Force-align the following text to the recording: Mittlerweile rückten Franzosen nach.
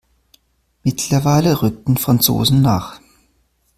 Mittlerweile 0.81 1.61
rückten 1.61 1.95
Franzosen 1.95 2.63
nach. 2.63 2.99